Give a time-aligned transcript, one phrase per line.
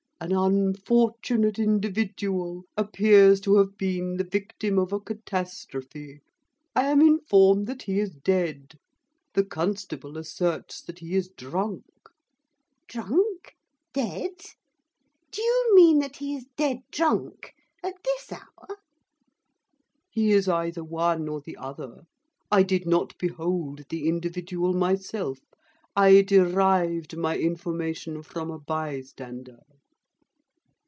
[0.23, 6.21] 'An unfortunate individual appears to have been the victim of a catastrophe.
[6.75, 8.77] I am informed that he is dead.
[9.33, 12.11] The constable asserts that he is drunk.'
[12.87, 13.55] 'Drunk?
[13.93, 14.37] dead?
[15.31, 17.55] Do you mean that he is dead drunk?
[17.83, 18.77] at this hour!'
[20.11, 22.03] 'He is either one or the other.
[22.51, 25.39] I did not behold the individual myself.
[25.95, 29.61] I derived my information from a bystander.